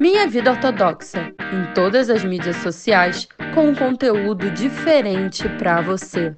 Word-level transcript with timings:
Minha 0.00 0.26
Vida 0.26 0.52
Ortodoxa, 0.52 1.30
em 1.52 1.74
todas 1.74 2.08
as 2.08 2.24
mídias 2.24 2.56
sociais, 2.56 3.28
com 3.54 3.68
um 3.68 3.74
conteúdo 3.74 4.50
diferente 4.50 5.46
para 5.58 5.82
você. 5.82 6.34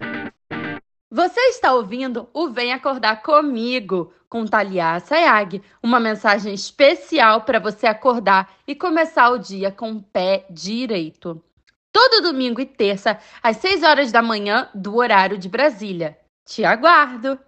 Você 1.08 1.38
está 1.42 1.72
ouvindo 1.72 2.28
o 2.34 2.48
Vem 2.48 2.72
Acordar 2.72 3.22
Comigo, 3.22 4.12
com 4.28 4.44
Talia 4.44 4.98
Sayag, 4.98 5.62
uma 5.80 6.00
mensagem 6.00 6.52
especial 6.52 7.42
para 7.42 7.60
você 7.60 7.86
acordar 7.86 8.52
e 8.66 8.74
começar 8.74 9.30
o 9.30 9.38
dia 9.38 9.70
com 9.70 9.92
o 9.92 10.02
pé 10.02 10.44
direito. 10.50 11.40
Todo 11.92 12.20
domingo 12.20 12.60
e 12.60 12.66
terça, 12.66 13.16
às 13.40 13.58
6 13.58 13.84
horas 13.84 14.10
da 14.10 14.20
manhã, 14.20 14.68
do 14.74 14.96
horário 14.96 15.38
de 15.38 15.48
Brasília. 15.48 16.18
Te 16.44 16.64
aguardo! 16.64 17.38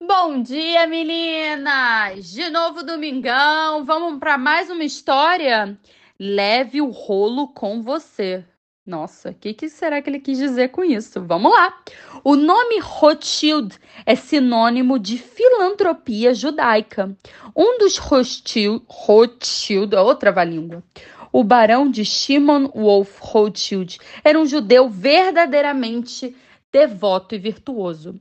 Bom 0.00 0.40
dia, 0.40 0.86
meninas! 0.86 2.30
De 2.30 2.48
novo 2.50 2.84
domingão, 2.84 3.84
vamos 3.84 4.20
para 4.20 4.38
mais 4.38 4.70
uma 4.70 4.84
história? 4.84 5.76
Leve 6.16 6.80
o 6.80 6.88
rolo 6.88 7.48
com 7.48 7.82
você. 7.82 8.44
Nossa, 8.86 9.30
o 9.30 9.34
que, 9.34 9.52
que, 9.52 9.68
será 9.68 10.00
que 10.00 10.08
ele 10.08 10.20
quis 10.20 10.38
dizer 10.38 10.68
com 10.68 10.84
isso? 10.84 11.20
Vamos 11.24 11.50
lá! 11.50 11.76
O 12.22 12.36
nome 12.36 12.78
Rothschild 12.78 13.76
é 14.06 14.14
sinônimo 14.14 15.00
de 15.00 15.18
filantropia 15.18 16.32
judaica. 16.32 17.16
Um 17.54 17.78
dos 17.78 17.98
Rothschild, 17.98 18.84
Rothschild 18.86 19.96
é 19.96 20.00
outra 20.00 20.44
língua. 20.44 20.80
O 21.32 21.42
barão 21.42 21.90
de 21.90 22.04
Shimon 22.04 22.68
Wolf 22.68 23.18
Rothschild 23.18 23.98
era 24.22 24.38
um 24.38 24.46
judeu 24.46 24.88
verdadeiramente 24.88 26.36
devoto 26.72 27.34
e 27.34 27.38
virtuoso. 27.38 28.18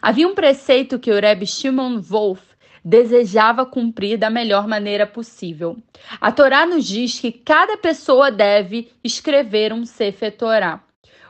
Havia 0.00 0.28
um 0.28 0.34
preceito 0.34 0.98
que 0.98 1.10
o 1.10 1.20
Rebbe 1.20 1.46
Shimon 1.46 2.00
Wolf 2.00 2.40
desejava 2.84 3.66
cumprir 3.66 4.16
da 4.16 4.30
melhor 4.30 4.66
maneira 4.66 5.06
possível. 5.06 5.76
A 6.20 6.30
Torá 6.30 6.64
nos 6.64 6.86
diz 6.86 7.18
que 7.18 7.32
cada 7.32 7.76
pessoa 7.76 8.30
deve 8.30 8.90
escrever 9.02 9.72
um 9.72 9.84
Sefer 9.84 10.36
Torá. 10.36 10.82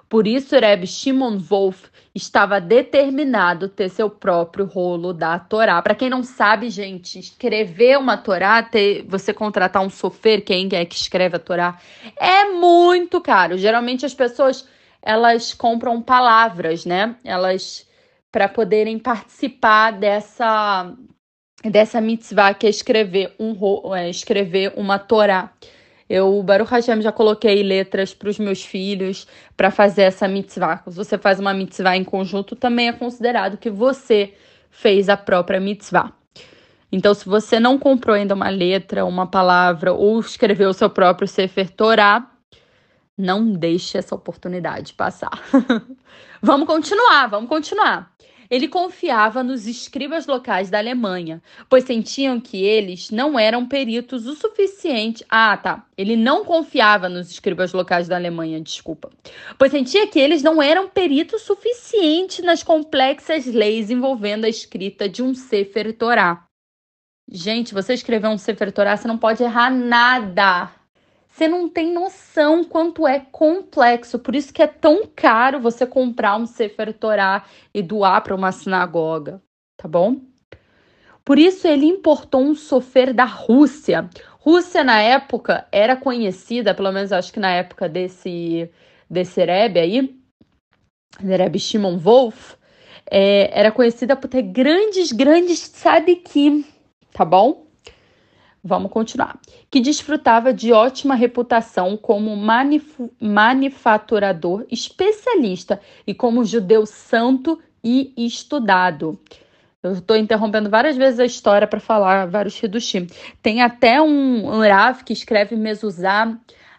Por 0.09 0.27
isso, 0.27 0.57
o 0.57 0.61
Rebbe 0.61 0.87
Shimon 0.87 1.39
Wolf 1.39 1.87
estava 2.15 2.61
determinado 2.61 3.69
ter 3.69 3.91
seu 3.91 4.09
próprio 4.09 4.65
rolo 4.65 5.13
da 5.13 5.39
Torá. 5.39 5.81
Para 5.83 5.95
quem 5.95 6.09
não 6.09 6.23
sabe, 6.23 6.71
gente, 6.71 7.19
escrever 7.19 7.99
uma 7.99 8.17
Torá, 8.17 8.63
ter, 8.63 9.05
você 9.07 9.35
contratar 9.35 9.83
um 9.83 9.91
sofer, 9.91 10.43
quem 10.43 10.69
é 10.73 10.85
que 10.85 10.97
escreve 10.97 11.37
a 11.37 11.39
Torá, 11.39 11.79
é 12.17 12.47
muito 12.47 13.21
caro. 13.21 13.59
Geralmente 13.59 14.07
as 14.07 14.15
pessoas 14.15 14.67
elas 15.03 15.55
compram 15.55 16.01
palavras, 16.03 16.85
né? 16.85 17.17
Elas 17.25 17.87
para 18.31 18.49
poderem 18.49 18.99
participar 18.99 19.93
dessa 19.93 20.95
dessa 21.65 22.01
mitzvah 22.01 22.55
que 22.55 22.67
é 22.67 22.71
escrever 22.71 23.35
um 23.39 23.95
é, 23.95 24.09
escrever 24.09 24.73
uma 24.77 24.99
Torá. 24.99 25.53
Eu, 26.09 26.43
Baruch 26.43 26.71
Hashem, 26.71 27.03
já 27.03 27.13
coloquei 27.13 27.63
letras 27.63 28.15
para 28.15 28.31
os 28.31 28.39
meus 28.39 28.65
filhos 28.65 29.27
para 29.57 29.71
fazer 29.71 30.03
essa 30.03 30.27
mitzvah. 30.27 30.83
Se 30.89 30.97
você 30.97 31.19
faz 31.19 31.39
uma 31.39 31.53
mitzvah 31.53 31.97
em 31.97 32.05
conjunto, 32.05 32.57
também 32.57 32.89
é 32.89 32.93
considerado 32.93 33.59
que 33.59 33.69
você 33.69 34.33
fez 34.71 35.09
a 35.11 35.17
própria 35.19 35.61
mitzvah. 35.61 36.13
Então, 36.91 37.13
se 37.13 37.29
você 37.29 37.61
não 37.61 37.79
comprou 37.79 38.17
ainda 38.17 38.35
uma 38.35 38.49
letra, 38.49 39.05
uma 39.05 39.27
palavra 39.27 39.93
ou 39.93 40.19
escreveu 40.21 40.71
o 40.71 40.75
seu 40.75 40.89
próprio 40.89 41.29
Sefer 41.29 41.71
Torah, 41.71 42.27
não 43.19 43.53
deixe 43.53 43.99
essa 43.99 44.15
oportunidade 44.15 44.95
passar. 44.95 45.43
vamos 46.41 46.69
continuar, 46.69 47.27
vamos 47.27 47.49
continuar. 47.49 48.15
Ele 48.51 48.67
confiava 48.67 49.43
nos 49.43 49.67
escribas 49.67 50.27
locais 50.27 50.71
da 50.71 50.79
Alemanha, 50.79 51.43
pois 51.69 51.85
sentiam 51.85 52.41
que 52.41 52.63
eles 52.63 53.11
não 53.11 53.39
eram 53.39 53.67
peritos 53.67 54.27
o 54.27 54.35
suficiente. 54.35 55.23
Ah, 55.29 55.55
tá. 55.57 55.85
Ele 55.99 56.17
não 56.17 56.45
confiava 56.47 57.11
nos 57.11 57.31
escribas 57.31 57.75
locais 57.75 58.09
da 58.09 58.17
Alemanha, 58.17 58.59
desculpa. 58.61 59.11
Pois 59.59 59.71
sentia 59.71 60.07
que 60.07 60.19
eles 60.19 60.43
não 60.43 60.63
eram 60.63 60.89
peritos 60.89 61.43
suficiente 61.43 62.41
nas 62.41 62.63
complexas 62.63 63.45
leis 63.45 63.91
envolvendo 63.91 64.47
a 64.47 64.49
escrita 64.49 65.07
de 65.09 65.23
um 65.23 65.35
Sefer 65.35 65.95
Torah. 65.95 66.47
Gente, 67.31 67.75
você 67.75 67.93
escrever 67.93 68.29
um 68.29 68.39
Sefer 68.39 68.73
Torah, 68.73 68.97
você 68.97 69.07
não 69.07 69.19
pode 69.19 69.43
errar 69.43 69.71
nada. 69.71 70.71
Você 71.39 71.47
não 71.47 71.69
tem 71.69 71.93
noção 71.93 72.65
quanto 72.65 73.07
é 73.07 73.21
complexo. 73.21 74.19
Por 74.19 74.35
isso 74.35 74.53
que 74.53 74.61
é 74.61 74.67
tão 74.67 75.07
caro 75.15 75.61
você 75.61 75.87
comprar 75.87 76.37
um 76.37 76.45
Sefer 76.45 76.93
Torah 76.93 77.45
e 77.73 77.81
doar 77.81 78.25
para 78.25 78.35
uma 78.35 78.51
sinagoga, 78.51 79.41
tá 79.77 79.87
bom? 79.87 80.17
Por 81.25 81.39
isso 81.39 81.69
ele 81.69 81.87
importou 81.87 82.41
um 82.41 82.57
sofer 82.57 83.15
da 83.15 83.23
Rússia. 83.23 84.11
Rússia 84.41 84.83
na 84.83 85.01
época 85.01 85.65
era 85.71 85.95
conhecida, 85.95 86.75
pelo 86.75 86.91
menos 86.91 87.13
acho 87.13 87.33
que 87.33 87.39
na 87.39 87.53
época 87.53 87.89
desse 87.89 88.69
desse 89.09 89.45
Rebbe 89.45 89.79
aí, 89.79 90.21
Rebbe 91.21 91.61
Shimon 91.61 91.99
Wolf, 91.99 92.55
é, 93.09 93.57
era 93.57 93.71
conhecida 93.71 94.17
por 94.17 94.27
ter 94.27 94.43
grandes, 94.43 95.13
grandes 95.13 95.69
tzadikim, 95.69 96.65
tá 97.13 97.25
bom? 97.25 97.68
Vamos 98.69 98.93
continuar. 98.93 99.41
Que 99.71 99.81
desfrutava 99.81 100.53
de 100.53 100.75
ótima 100.75 101.15
reputação 101.15 101.97
como 101.97 102.37
manufaturador 103.19 104.67
especialista 104.71 105.81
e 106.07 106.13
como 106.13 106.45
judeu 106.45 106.85
santo 106.85 107.59
e 107.83 108.13
estudado. 108.15 109.19
Eu 109.83 109.93
estou 109.93 110.19
interrompendo 110.19 110.69
várias 110.69 110.99
vezes 110.99 111.19
a 111.19 111.25
história 111.25 111.67
para 111.67 111.81
falar 111.81 112.27
vários 112.27 112.63
Hidushim. 112.63 113.07
Tem 113.41 113.63
até 113.63 114.03
um, 114.03 114.57
um 114.57 114.61
Rav 114.61 115.03
que 115.03 115.15
escreve 115.15 115.57
Mezuzá 115.57 116.37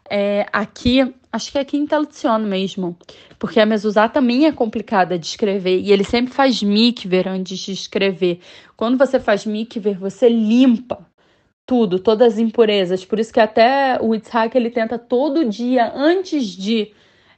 é, 0.07 0.45
aqui, 0.53 1.11
acho 1.31 1.51
que 1.51 1.57
é 1.57 1.61
aqui 1.61 1.75
em 1.75 1.87
Telecion 1.87 2.39
mesmo, 2.39 2.95
porque 3.39 3.59
a 3.59 3.65
Mezuzá 3.65 4.07
também 4.07 4.45
é 4.45 4.51
complicada 4.51 5.17
de 5.17 5.25
escrever 5.25 5.79
e 5.79 5.91
ele 5.91 6.03
sempre 6.03 6.31
faz 6.31 6.61
mikver 6.61 7.27
antes 7.27 7.57
de 7.57 7.71
escrever. 7.71 8.41
Quando 8.77 8.95
você 8.95 9.19
faz 9.19 9.43
mikver, 9.43 9.97
você 9.97 10.29
limpa 10.29 11.08
tudo, 11.69 11.99
todas 11.99 12.33
as 12.33 12.39
impurezas. 12.39 13.05
Por 13.05 13.19
isso 13.19 13.31
que 13.31 13.39
até 13.39 13.99
o 14.01 14.15
Yitzhak 14.15 14.57
ele 14.57 14.71
tenta 14.71 14.97
todo 14.97 15.45
dia, 15.45 15.93
antes 15.95 16.47
de 16.47 16.91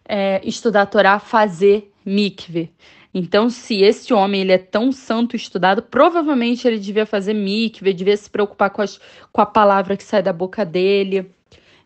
é, 0.08 0.40
estudar 0.46 0.84
a 0.84 0.86
Torá, 0.86 1.20
fazer 1.20 1.92
mikve. 2.06 2.72
Então, 3.14 3.50
se 3.50 3.82
esse 3.82 4.14
homem 4.14 4.40
ele 4.40 4.54
é 4.54 4.58
tão 4.58 4.90
santo 4.94 5.36
estudado, 5.36 5.82
provavelmente 5.82 6.66
ele 6.66 6.80
devia 6.80 7.06
fazer 7.06 7.34
mikve, 7.34 7.92
devia 7.94 8.16
se 8.16 8.30
preocupar 8.30 8.70
com, 8.70 8.82
as, 8.82 9.02
com 9.34 9.42
a 9.42 9.46
palavra 9.46 9.98
que 9.98 10.04
sai 10.04 10.24
da 10.24 10.32
boca 10.32 10.64
dele. 10.64 11.30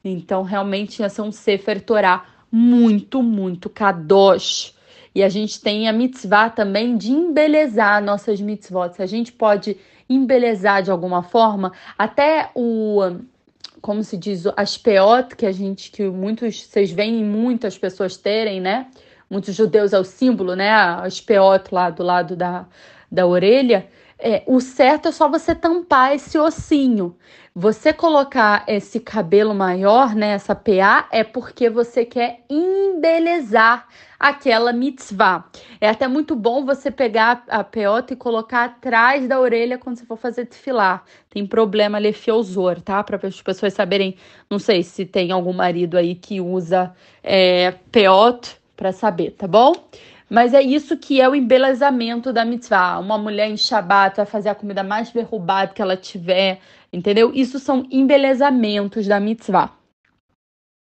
Então, 0.04 0.44
realmente 0.44 1.00
ia 1.00 1.10
ser 1.10 1.24
um 1.24 1.32
Sefer 1.32 1.82
Torá 1.82 2.26
muito, 2.52 3.24
muito 3.24 3.72
kadosh. 3.72 4.76
E 5.16 5.24
a 5.24 5.30
gente 5.30 5.60
tem 5.60 5.90
a 5.90 5.94
mitzvah 5.94 6.52
também 6.52 6.96
de 6.96 7.10
embelezar 7.10 8.04
nossas 8.04 8.40
mitzvot. 8.40 8.94
Se 8.94 9.02
a 9.02 9.08
gente 9.08 9.32
pode 9.32 9.78
embelezar 10.10 10.84
de 10.84 10.92
alguma 10.92 11.24
forma, 11.24 11.72
até 11.98 12.50
o 12.56 13.02
como 13.82 14.04
se 14.04 14.18
diz, 14.18 14.46
as 14.58 14.80
peot 14.80 15.36
que 15.36 15.46
a 15.46 15.52
gente 15.52 15.92
que 15.92 16.10
muitos 16.10 16.64
vocês 16.64 16.92
veem 16.92 17.24
muitas 17.24 17.78
pessoas 17.78 18.18
terem, 18.18 18.60
né? 18.60 18.88
Muitos 19.30 19.54
judeus 19.54 19.94
é 19.94 20.00
o 20.00 20.04
símbolo, 20.04 20.56
né? 20.56 20.72
As 20.72 21.22
peot 21.22 21.70
lá 21.72 21.92
do 21.92 22.02
lado 22.02 22.36
da, 22.36 22.66
da 23.12 23.28
orelha. 23.28 23.88
É, 24.18 24.44
o 24.48 24.62
certo 24.62 25.10
é 25.10 25.12
só 25.12 25.30
você 25.30 25.54
tampar 25.54 26.16
esse 26.16 26.38
ossinho. 26.38 27.16
Você 27.54 27.94
colocar 27.94 28.66
esse 28.68 29.00
cabelo 29.00 29.56
maior, 29.56 30.14
né, 30.14 30.32
essa 30.32 30.54
PA, 30.54 31.08
é 31.12 31.24
porque 31.24 31.70
você 31.70 32.04
quer 32.04 32.42
embelezar 32.50 33.88
aquela 34.20 34.74
mitzvah. 34.74 35.46
É 35.80 35.90
até 35.90 36.08
muito 36.08 36.36
bom 36.36 36.66
você 36.66 36.92
pegar 36.92 37.44
a 37.48 37.64
peota 37.64 38.14
e 38.14 38.18
colocar 38.18 38.66
atrás 38.66 39.28
da 39.28 39.40
orelha 39.40 39.78
quando 39.78 39.98
você 39.98 40.06
for 40.06 40.18
fazer 40.18 40.46
desfilar. 40.46 41.04
Tem 41.30 41.46
problema 41.46 41.98
lefiosor, 41.98 42.82
tá? 42.82 43.04
Para 43.04 43.26
as 43.26 43.42
pessoas 43.42 43.74
saberem, 43.74 44.18
não 44.50 44.60
sei 44.60 44.84
se 44.84 45.06
tem 45.06 45.32
algum 45.32 45.54
marido 45.54 45.98
aí 45.98 46.16
que 46.16 46.42
usa 46.42 46.94
é, 47.24 47.72
peot 47.92 48.58
para 48.76 48.92
saber, 48.92 49.32
tá 49.32 49.48
bom? 49.48 49.74
Mas 50.30 50.54
é 50.54 50.62
isso 50.62 50.98
que 50.98 51.22
é 51.22 51.30
o 51.30 51.36
embelezamento 51.36 52.34
da 52.34 52.44
mitzvah. 52.44 53.00
Uma 53.00 53.18
mulher 53.18 53.50
em 53.50 53.58
Shabbat 53.58 54.18
vai 54.18 54.26
fazer 54.26 54.50
a 54.50 54.56
comida 54.56 54.84
mais 54.84 55.12
derrubada 55.12 55.74
que 55.74 55.82
ela 55.82 55.96
tiver, 55.96 56.60
entendeu? 56.92 57.32
Isso 57.34 57.60
são 57.60 57.86
embelezamentos 57.92 59.08
da 59.08 59.20
mitzvah. 59.20 59.72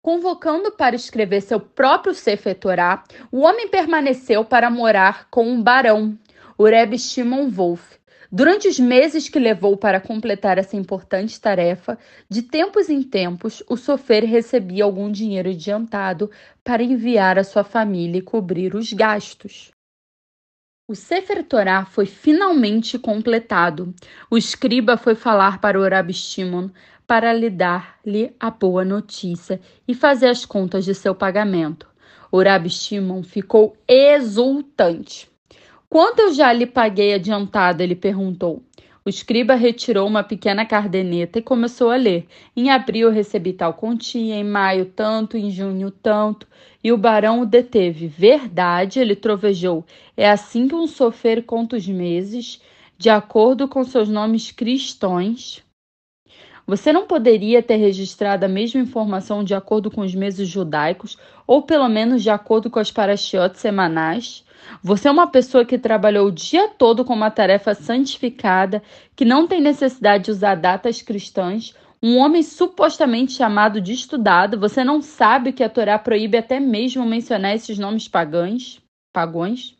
Convocando 0.02 0.70
para 0.72 0.94
escrever 0.94 1.40
seu 1.40 1.58
próprio 1.58 2.14
Sefer 2.14 2.54
Torah, 2.54 3.02
o 3.32 3.40
homem 3.40 3.68
permaneceu 3.68 4.44
para 4.44 4.70
morar 4.70 5.28
com 5.30 5.48
um 5.48 5.62
barão, 5.62 6.16
o 6.58 6.64
Rebbe 6.64 6.98
Shimon 6.98 7.48
Wolf, 7.48 7.96
Durante 8.36 8.66
os 8.66 8.80
meses 8.80 9.28
que 9.28 9.38
levou 9.38 9.76
para 9.76 10.00
completar 10.00 10.58
essa 10.58 10.76
importante 10.76 11.40
tarefa, 11.40 11.96
de 12.28 12.42
tempos 12.42 12.88
em 12.90 13.00
tempos, 13.00 13.62
o 13.68 13.76
sofer 13.76 14.24
recebia 14.24 14.82
algum 14.82 15.08
dinheiro 15.08 15.50
adiantado 15.50 16.28
para 16.64 16.82
enviar 16.82 17.38
à 17.38 17.44
sua 17.44 17.62
família 17.62 18.18
e 18.18 18.22
cobrir 18.22 18.74
os 18.74 18.92
gastos. 18.92 19.70
O 20.90 20.96
Sefer 20.96 21.44
Torah 21.44 21.84
foi 21.84 22.06
finalmente 22.06 22.98
completado. 22.98 23.94
O 24.28 24.36
escriba 24.36 24.96
foi 24.96 25.14
falar 25.14 25.60
para 25.60 25.78
o 25.78 25.88
Rabi 25.88 26.12
Shimon 26.12 26.70
para 27.06 27.32
lhe 27.32 27.48
dar-lhe 27.48 28.34
a 28.40 28.50
boa 28.50 28.84
notícia 28.84 29.60
e 29.86 29.94
fazer 29.94 30.26
as 30.26 30.44
contas 30.44 30.84
de 30.84 30.92
seu 30.92 31.14
pagamento. 31.14 31.86
O 32.32 32.42
Rabi 32.42 32.68
Shimon 32.68 33.22
ficou 33.22 33.76
exultante. 33.86 35.32
Quanto 35.94 36.18
eu 36.18 36.34
já 36.34 36.52
lhe 36.52 36.66
paguei 36.66 37.14
adiantado? 37.14 37.80
Ele 37.80 37.94
perguntou. 37.94 38.64
O 39.04 39.08
escriba 39.08 39.54
retirou 39.54 40.08
uma 40.08 40.24
pequena 40.24 40.66
cardeneta 40.66 41.38
e 41.38 41.42
começou 41.42 41.92
a 41.92 41.94
ler. 41.94 42.26
Em 42.56 42.68
abril 42.68 43.12
recebi 43.12 43.52
tal 43.52 43.74
quantia, 43.74 44.34
em 44.34 44.42
maio 44.42 44.86
tanto, 44.86 45.36
em 45.36 45.52
junho 45.52 45.92
tanto. 45.92 46.48
E 46.82 46.90
o 46.90 46.98
barão 46.98 47.42
o 47.42 47.46
deteve. 47.46 48.08
Verdade, 48.08 48.98
ele 48.98 49.14
trovejou. 49.14 49.84
É 50.16 50.28
assim 50.28 50.66
que 50.66 50.74
um 50.74 50.88
sofer 50.88 51.44
conta 51.44 51.76
os 51.76 51.86
meses, 51.86 52.60
de 52.98 53.08
acordo 53.08 53.68
com 53.68 53.84
seus 53.84 54.08
nomes 54.08 54.50
cristãos. 54.50 55.62
Você 56.66 56.92
não 56.92 57.06
poderia 57.06 57.62
ter 57.62 57.76
registrado 57.76 58.46
a 58.46 58.48
mesma 58.48 58.80
informação 58.80 59.44
de 59.44 59.54
acordo 59.54 59.90
com 59.90 60.00
os 60.00 60.14
meses 60.14 60.48
judaicos, 60.48 61.18
ou 61.46 61.62
pelo 61.62 61.88
menos 61.88 62.22
de 62.22 62.30
acordo 62.30 62.70
com 62.70 62.78
as 62.78 62.90
parashiot 62.90 63.58
semanais? 63.58 64.44
Você 64.82 65.08
é 65.08 65.10
uma 65.10 65.26
pessoa 65.26 65.64
que 65.64 65.78
trabalhou 65.78 66.28
o 66.28 66.32
dia 66.32 66.68
todo 66.68 67.04
com 67.04 67.12
uma 67.12 67.30
tarefa 67.30 67.74
santificada, 67.74 68.82
que 69.14 69.26
não 69.26 69.46
tem 69.46 69.60
necessidade 69.60 70.24
de 70.24 70.30
usar 70.30 70.54
datas 70.54 71.02
cristãs, 71.02 71.74
um 72.02 72.18
homem 72.18 72.42
supostamente 72.42 73.32
chamado 73.32 73.80
de 73.80 73.92
estudado, 73.92 74.58
você 74.58 74.84
não 74.84 75.00
sabe 75.00 75.52
que 75.52 75.64
a 75.64 75.70
Torá 75.70 75.98
proíbe 75.98 76.36
até 76.36 76.60
mesmo 76.60 77.04
mencionar 77.04 77.54
esses 77.54 77.78
nomes 77.78 78.08
pagãos? 78.08 78.80
Pagões? 79.12 79.74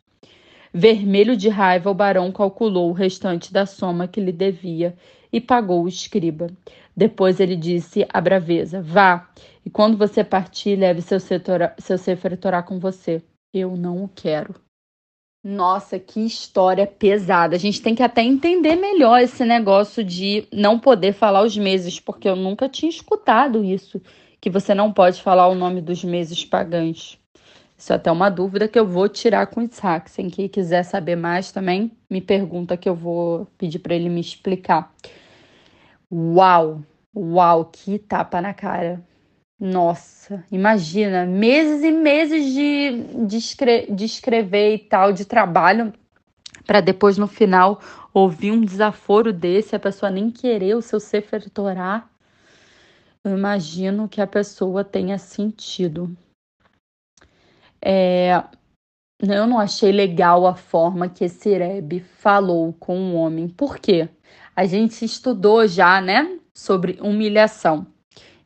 Vermelho 0.73 1.37
de 1.37 1.49
raiva, 1.49 1.89
o 1.89 1.93
barão 1.93 2.31
calculou 2.31 2.89
o 2.89 2.93
restante 2.93 3.53
da 3.53 3.65
soma 3.65 4.07
que 4.07 4.19
lhe 4.19 4.31
devia 4.31 4.95
e 5.35 5.41
pagou 5.41 5.83
o 5.83 5.87
escriba. 5.89 6.47
Depois 6.95 7.41
ele 7.41 7.57
disse 7.57 8.07
à 8.07 8.21
braveza: 8.21 8.81
Vá, 8.81 9.29
e 9.65 9.69
quando 9.69 9.97
você 9.97 10.23
partir, 10.23 10.77
leve 10.77 11.01
seu, 11.01 11.19
setor, 11.19 11.73
seu 11.77 11.97
com 12.65 12.79
você. 12.79 13.21
Eu 13.53 13.75
não 13.75 14.05
o 14.05 14.07
quero. 14.07 14.55
Nossa, 15.43 15.99
que 15.99 16.25
história 16.25 16.87
pesada. 16.87 17.55
A 17.55 17.59
gente 17.59 17.81
tem 17.81 17.93
que 17.93 18.01
até 18.01 18.23
entender 18.23 18.77
melhor 18.77 19.19
esse 19.19 19.43
negócio 19.43 20.03
de 20.05 20.47
não 20.51 20.79
poder 20.79 21.13
falar 21.13 21.43
os 21.43 21.57
meses, 21.57 21.99
porque 21.99 22.29
eu 22.29 22.35
nunca 22.35 22.69
tinha 22.69 22.89
escutado 22.89 23.63
isso, 23.63 24.01
que 24.39 24.49
você 24.49 24.73
não 24.73 24.91
pode 24.91 25.21
falar 25.21 25.49
o 25.49 25.55
nome 25.55 25.81
dos 25.81 26.03
meses 26.03 26.45
pagãos. 26.45 27.19
Isso 27.77 27.91
é 27.91 27.97
até 27.97 28.09
uma 28.09 28.29
dúvida 28.29 28.69
que 28.69 28.79
eu 28.79 28.87
vou 28.87 29.09
tirar 29.09 29.47
com 29.47 29.59
o 29.59 29.63
Isaac. 29.63 30.09
Quem 30.29 30.47
quiser 30.47 30.83
saber 30.83 31.17
mais 31.17 31.51
também, 31.51 31.91
me 32.09 32.21
pergunta 32.21 32.77
que 32.77 32.87
eu 32.87 32.95
vou 32.95 33.47
pedir 33.57 33.79
para 33.79 33.93
ele 33.93 34.07
me 34.07 34.21
explicar. 34.21 34.93
Uau! 36.17 36.81
Uau, 37.13 37.65
que 37.65 37.99
tapa 37.99 38.39
na 38.39 38.53
cara. 38.53 39.03
Nossa, 39.59 40.45
imagina, 40.49 41.25
meses 41.25 41.83
e 41.83 41.91
meses 41.91 42.53
de, 42.53 43.25
de, 43.25 43.37
escre 43.37 43.91
de 43.91 44.05
escrever 44.05 44.75
e 44.75 44.79
tal, 44.79 45.11
de 45.11 45.25
trabalho, 45.25 45.93
para 46.65 46.79
depois 46.79 47.17
no 47.17 47.27
final 47.27 47.81
ouvir 48.13 48.51
um 48.51 48.61
desaforo 48.61 49.33
desse, 49.33 49.75
a 49.75 49.79
pessoa 49.79 50.09
nem 50.09 50.31
querer 50.31 50.75
o 50.75 50.81
seu 50.81 51.01
Sefer. 51.01 51.43
Eu 53.23 53.37
imagino 53.37 54.07
que 54.07 54.21
a 54.21 54.27
pessoa 54.27 54.85
tenha 54.85 55.17
sentido. 55.17 56.15
É, 57.81 58.41
eu 59.21 59.45
não 59.47 59.59
achei 59.59 59.91
legal 59.91 60.47
a 60.47 60.55
forma 60.55 61.09
que 61.09 61.25
esse 61.25 61.57
Rebbe 61.57 61.99
falou 61.99 62.71
com 62.73 63.11
o 63.11 63.15
homem. 63.15 63.49
Por 63.49 63.79
quê? 63.79 64.09
A 64.55 64.65
gente 64.65 65.03
estudou 65.03 65.67
já, 65.67 65.99
né, 65.99 66.37
sobre 66.53 66.97
humilhação. 67.01 67.85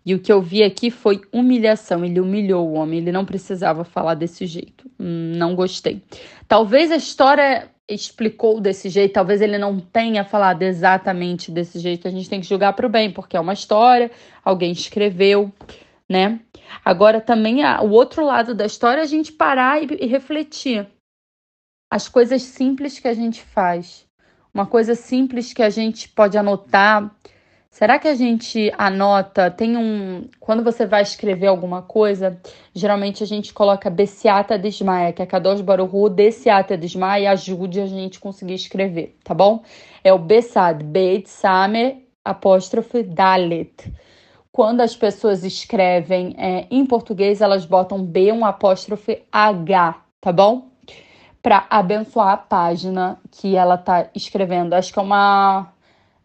E 0.05 0.15
o 0.15 0.19
que 0.19 0.31
eu 0.31 0.41
vi 0.41 0.63
aqui 0.63 0.89
foi 0.89 1.21
humilhação. 1.31 2.03
Ele 2.03 2.19
humilhou 2.19 2.67
o 2.67 2.73
homem, 2.73 2.99
ele 2.99 3.11
não 3.11 3.25
precisava 3.25 3.83
falar 3.83 4.15
desse 4.15 4.47
jeito. 4.47 4.89
Hum, 4.99 5.33
não 5.35 5.55
gostei. 5.55 6.01
Talvez 6.47 6.91
a 6.91 6.95
história 6.95 7.69
explicou 7.87 8.59
desse 8.59 8.89
jeito, 8.89 9.13
talvez 9.13 9.41
ele 9.41 9.57
não 9.57 9.79
tenha 9.79 10.23
falado 10.23 10.61
exatamente 10.61 11.51
desse 11.51 11.79
jeito. 11.79 12.07
A 12.07 12.11
gente 12.11 12.29
tem 12.29 12.39
que 12.39 12.47
julgar 12.47 12.73
para 12.73 12.87
o 12.87 12.89
bem, 12.89 13.11
porque 13.11 13.37
é 13.37 13.39
uma 13.39 13.53
história, 13.53 14.11
alguém 14.43 14.71
escreveu, 14.71 15.51
né? 16.09 16.39
Agora 16.83 17.21
também 17.21 17.63
o 17.63 17.89
outro 17.89 18.25
lado 18.25 18.55
da 18.55 18.65
história 18.65 19.01
é 19.01 19.03
a 19.03 19.07
gente 19.07 19.31
parar 19.31 19.81
e, 19.81 19.87
e 20.01 20.05
refletir. 20.07 20.87
As 21.91 22.07
coisas 22.07 22.41
simples 22.41 22.99
que 22.99 23.07
a 23.07 23.13
gente 23.13 23.41
faz. 23.41 24.08
Uma 24.53 24.65
coisa 24.65 24.95
simples 24.95 25.53
que 25.53 25.61
a 25.61 25.69
gente 25.69 26.09
pode 26.09 26.37
anotar 26.37 27.15
Será 27.69 27.99
que 27.99 28.07
a 28.07 28.15
gente 28.15 28.73
anota? 28.77 29.49
Tem 29.49 29.77
um. 29.77 30.27
Quando 30.39 30.63
você 30.63 30.85
vai 30.85 31.01
escrever 31.01 31.47
alguma 31.47 31.81
coisa, 31.81 32.37
geralmente 32.73 33.23
a 33.23 33.27
gente 33.27 33.53
coloca 33.53 33.89
Bessiata 33.89 34.57
Desmaia, 34.57 35.13
que 35.13 35.21
é 35.21 35.25
Kadosh 35.25 35.61
Baruhu 35.61 36.09
Desiata 36.09 36.75
Desmaia, 36.75 37.31
ajude 37.31 37.79
a 37.79 37.85
gente 37.85 38.19
conseguir 38.19 38.55
escrever, 38.55 39.17
tá 39.23 39.33
bom? 39.33 39.63
É 40.03 40.11
o 40.11 40.17
Bessad, 40.17 40.83
Beit 40.83 41.29
Samer, 41.29 42.07
apóstrofe 42.25 43.03
Dalet. 43.03 43.93
Quando 44.51 44.81
as 44.81 44.95
pessoas 44.95 45.43
escrevem 45.45 46.35
é, 46.37 46.67
em 46.71 46.85
português, 46.85 47.39
elas 47.39 47.65
botam 47.65 48.03
B, 48.03 48.31
um 48.31 48.43
apóstrofe 48.43 49.23
H, 49.31 50.03
tá 50.19 50.33
bom? 50.33 50.68
Para 51.41 51.65
abençoar 51.69 52.29
a 52.29 52.37
página 52.37 53.17
que 53.31 53.55
ela 53.55 53.77
tá 53.77 54.09
escrevendo. 54.13 54.73
Acho 54.73 54.91
que 54.91 54.99
é 54.99 55.01
uma 55.01 55.71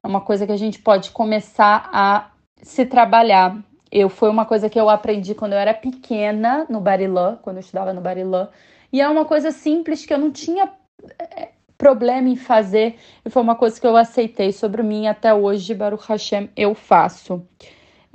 é 0.05 0.07
uma 0.07 0.21
coisa 0.21 0.45
que 0.45 0.53
a 0.53 0.57
gente 0.57 0.79
pode 0.81 1.11
começar 1.11 1.89
a 1.91 2.31
se 2.63 2.85
trabalhar. 2.85 3.57
Eu 3.91 4.11
foi 4.11 4.29
uma 4.29 4.45
coisa 4.45 4.69
que 4.69 4.79
eu 4.79 4.91
aprendi 4.91 5.35
quando 5.35 5.55
eu 5.55 5.59
era 5.59 5.73
pequena 5.73 6.67
no 6.69 6.79
Barilã, 6.79 7.39
quando 7.41 7.57
eu 7.57 7.61
estudava 7.61 7.93
no 7.93 8.03
Barilã, 8.03 8.49
e 8.93 9.01
é 9.01 9.09
uma 9.09 9.25
coisa 9.25 9.51
simples 9.51 10.05
que 10.05 10.13
eu 10.13 10.19
não 10.19 10.31
tinha 10.31 10.71
é, 11.19 11.49
problema 11.79 12.29
em 12.29 12.37
fazer, 12.37 12.99
e 13.25 13.31
foi 13.31 13.43
uma 13.43 13.55
coisa 13.55 13.81
que 13.81 13.87
eu 13.87 13.97
aceitei 13.97 14.53
sobre 14.53 14.83
mim 14.83 15.07
até 15.07 15.33
hoje, 15.33 15.75
Baruch 15.75 16.05
Hashem, 16.07 16.51
eu 16.55 16.75
faço. 16.75 17.43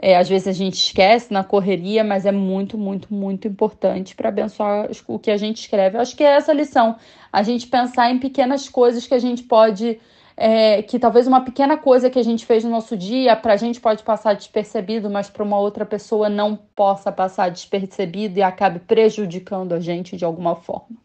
É, 0.01 0.15
às 0.15 0.29
vezes 0.29 0.47
a 0.47 0.53
gente 0.53 0.75
esquece 0.75 1.31
na 1.31 1.43
correria, 1.43 2.03
mas 2.03 2.25
é 2.25 2.31
muito, 2.31 2.77
muito, 2.77 3.13
muito 3.13 3.47
importante 3.47 4.15
para 4.15 4.29
abençoar 4.29 4.89
o 5.07 5.19
que 5.19 5.29
a 5.29 5.35
gente 5.35 5.57
escreve. 5.57 5.97
Eu 5.97 6.01
acho 6.01 6.15
que 6.15 6.23
é 6.23 6.37
essa 6.37 6.53
lição, 6.53 6.95
a 7.31 7.43
gente 7.43 7.67
pensar 7.67 8.09
em 8.09 8.17
pequenas 8.17 8.69
coisas 8.69 9.05
que 9.05 9.13
a 9.13 9.19
gente 9.19 9.43
pode 9.43 9.99
é, 10.41 10.81
que 10.81 10.97
talvez 10.97 11.27
uma 11.27 11.41
pequena 11.41 11.77
coisa 11.77 12.09
que 12.09 12.17
a 12.17 12.23
gente 12.23 12.45
fez 12.45 12.63
no 12.63 12.69
nosso 12.69 12.95
dia, 12.95 13.35
para 13.35 13.51
a 13.51 13.57
gente 13.57 13.81
pode 13.81 14.03
passar 14.03 14.33
despercebido, 14.35 15.09
mas 15.09 15.29
para 15.29 15.43
uma 15.43 15.59
outra 15.59 15.85
pessoa 15.85 16.29
não 16.29 16.55
possa 16.55 17.11
passar 17.11 17.51
despercebido 17.51 18.39
e 18.39 18.41
acabe 18.41 18.79
prejudicando 18.79 19.73
a 19.73 19.81
gente 19.81 20.15
de 20.15 20.23
alguma 20.23 20.55
forma. 20.55 20.95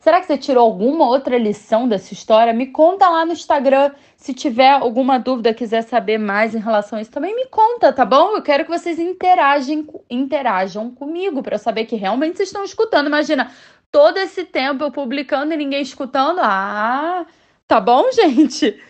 Será 0.00 0.20
que 0.20 0.26
você 0.26 0.36
tirou 0.36 0.64
alguma 0.64 1.06
outra 1.06 1.38
lição 1.38 1.86
dessa 1.86 2.12
história? 2.12 2.52
Me 2.52 2.66
conta 2.66 3.08
lá 3.08 3.24
no 3.24 3.32
Instagram. 3.32 3.92
Se 4.16 4.34
tiver 4.34 4.72
alguma 4.72 5.18
dúvida, 5.18 5.54
quiser 5.54 5.82
saber 5.82 6.18
mais 6.18 6.54
em 6.54 6.58
relação 6.58 6.98
a 6.98 7.02
isso, 7.02 7.10
também 7.12 7.36
me 7.36 7.46
conta, 7.46 7.92
tá 7.92 8.04
bom? 8.04 8.34
Eu 8.34 8.42
quero 8.42 8.64
que 8.64 8.70
vocês 8.70 8.98
interagem, 8.98 9.86
interajam 10.10 10.90
comigo 10.90 11.42
para 11.42 11.58
saber 11.58 11.84
que 11.84 11.94
realmente 11.94 12.38
vocês 12.38 12.48
estão 12.48 12.64
escutando. 12.64 13.06
Imagina, 13.06 13.52
todo 13.92 14.16
esse 14.16 14.42
tempo 14.42 14.82
eu 14.82 14.90
publicando 14.90 15.54
e 15.54 15.56
ninguém 15.56 15.82
escutando. 15.82 16.40
Ah, 16.42 17.26
Tá 17.70 17.80
bom, 17.80 18.10
gente? 18.10 18.82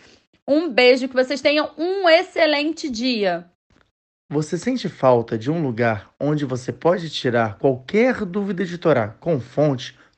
Um 0.47 0.67
beijo, 0.67 1.07
que 1.07 1.13
vocês 1.13 1.39
tenham 1.39 1.69
um 1.77 2.09
excelente 2.09 2.89
dia. 2.89 3.45
Você 4.27 4.57
sente 4.57 4.89
falta 4.89 5.37
de 5.37 5.51
um 5.51 5.61
lugar 5.61 6.09
onde 6.19 6.45
você 6.45 6.73
pode 6.73 7.07
tirar 7.11 7.59
qualquer 7.59 8.25
dúvida 8.25 8.65
de 8.65 8.79
Torá 8.79 9.09
com 9.19 9.39
fonte, 9.39 9.95